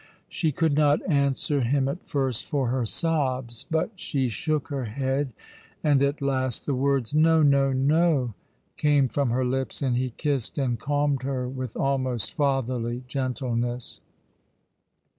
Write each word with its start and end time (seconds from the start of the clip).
She 0.27 0.51
could 0.51 0.73
not 0.73 1.07
answer 1.07 1.61
him 1.61 1.87
at 1.87 2.07
first 2.07 2.45
for 2.47 2.69
her 2.69 2.85
sobs, 2.85 3.67
but 3.69 3.91
she 3.97 4.29
shook 4.29 4.69
her 4.69 4.85
head, 4.85 5.31
and 5.83 6.01
at 6.01 6.23
last 6.23 6.65
the 6.65 6.73
words," 6.73 7.13
No, 7.13 7.43
no, 7.43 7.71
no," 7.71 8.33
came 8.77 9.07
from 9.07 9.29
her 9.29 9.45
lips; 9.45 9.79
and 9.79 9.95
he 9.95 10.09
kissed 10.09 10.57
and 10.57 10.79
calmed 10.79 11.21
her 11.21 11.47
with 11.47 11.77
almost 11.77 12.33
fatherly 12.33 13.03
gentleness. 13.07 14.01